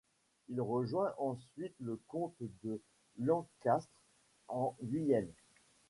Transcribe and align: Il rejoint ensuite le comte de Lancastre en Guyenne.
Il 0.49 0.59
rejoint 0.61 1.13
ensuite 1.19 1.75
le 1.79 2.01
comte 2.07 2.33
de 2.63 2.81
Lancastre 3.19 4.01
en 4.47 4.75
Guyenne. 4.81 5.31